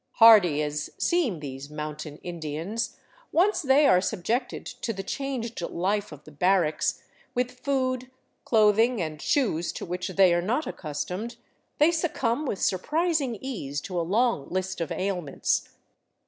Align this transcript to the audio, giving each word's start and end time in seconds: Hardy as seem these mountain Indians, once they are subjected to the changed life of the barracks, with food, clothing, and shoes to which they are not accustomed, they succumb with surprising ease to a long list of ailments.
Hardy 0.13 0.63
as 0.63 0.89
seem 0.97 1.41
these 1.41 1.69
mountain 1.69 2.17
Indians, 2.23 2.97
once 3.31 3.61
they 3.61 3.85
are 3.85 4.01
subjected 4.01 4.65
to 4.65 4.93
the 4.93 5.03
changed 5.03 5.61
life 5.61 6.11
of 6.11 6.23
the 6.23 6.31
barracks, 6.31 7.03
with 7.35 7.51
food, 7.59 8.09
clothing, 8.43 8.99
and 8.99 9.21
shoes 9.21 9.71
to 9.73 9.85
which 9.85 10.07
they 10.07 10.33
are 10.33 10.41
not 10.41 10.65
accustomed, 10.65 11.35
they 11.77 11.91
succumb 11.91 12.47
with 12.47 12.59
surprising 12.59 13.37
ease 13.41 13.79
to 13.81 13.99
a 13.99 14.01
long 14.01 14.47
list 14.49 14.81
of 14.81 14.91
ailments. 14.91 15.69